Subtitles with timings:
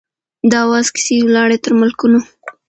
[0.49, 2.19] د آواز کیسې یې ولاړې تر ملکونو